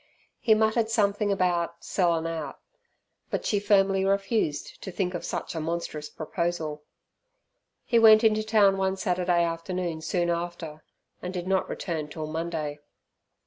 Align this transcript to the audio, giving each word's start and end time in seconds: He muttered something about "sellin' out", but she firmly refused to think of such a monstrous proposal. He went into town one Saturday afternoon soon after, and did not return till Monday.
He 0.39 0.55
muttered 0.55 0.89
something 0.89 1.31
about 1.31 1.83
"sellin' 1.85 2.25
out", 2.25 2.59
but 3.29 3.45
she 3.45 3.59
firmly 3.59 4.03
refused 4.03 4.81
to 4.81 4.91
think 4.91 5.13
of 5.13 5.23
such 5.23 5.53
a 5.53 5.59
monstrous 5.59 6.09
proposal. 6.09 6.81
He 7.85 7.99
went 7.99 8.23
into 8.23 8.41
town 8.41 8.77
one 8.77 8.97
Saturday 8.97 9.43
afternoon 9.43 10.01
soon 10.01 10.31
after, 10.31 10.83
and 11.21 11.31
did 11.31 11.45
not 11.45 11.69
return 11.69 12.07
till 12.07 12.25
Monday. 12.25 12.79